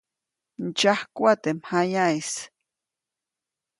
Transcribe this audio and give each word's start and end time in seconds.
Ndsyajkuʼa 0.65 1.33
teʼ 1.43 1.55
mjayaʼis. 1.59 2.31